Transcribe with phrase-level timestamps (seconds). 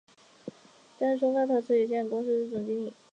[0.97, 2.91] 担任松发陶瓷有限公司总经理。